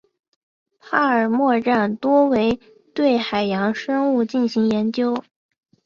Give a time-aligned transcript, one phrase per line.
[0.79, 2.59] 帕尔默站多为
[2.95, 5.23] 对海洋生物进行研究。